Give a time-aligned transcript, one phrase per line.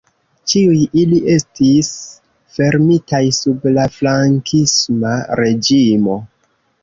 [0.51, 1.89] Ĉiuj ili estis
[2.55, 6.19] fermitaj sub la frankisma reĝimo.